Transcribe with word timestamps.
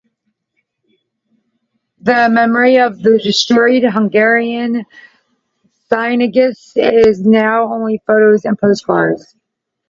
The 1.99 2.27
memory 2.31 2.77
of 2.77 3.03
the 3.03 3.19
destroyed 3.23 3.83
Hungarian 3.83 4.85
synagogues 5.89 6.73
is 6.75 7.21
now 7.23 7.71
only 7.71 8.01
photos 8.07 8.45
and 8.45 8.57
postcards. 8.57 9.35